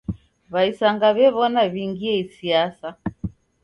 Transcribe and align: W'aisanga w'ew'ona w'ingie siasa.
W'aisanga 0.53 1.07
w'ew'ona 1.15 1.61
w'ingie 1.73 2.17
siasa. 2.35 2.89